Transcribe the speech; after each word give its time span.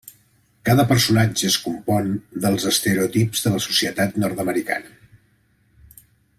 Cada 0.69 0.85
personatge 0.91 1.45
es 1.49 1.57
compon 1.65 2.09
dels 2.47 2.65
estereotips 2.71 3.45
de 3.47 3.53
la 3.57 3.63
societat 3.69 4.19
nord-americana. 4.25 4.99